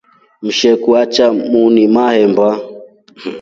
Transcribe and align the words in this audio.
Msheku 0.41 0.89
achya 1.01 1.27
muuni 1.49 1.83
mahemba. 1.95 2.47